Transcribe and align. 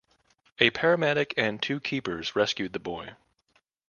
A 0.57 0.71
paramedic 0.71 1.31
and 1.37 1.61
two 1.61 1.79
keepers 1.79 2.35
rescued 2.35 2.73
the 2.73 2.79
boy. 2.79 3.13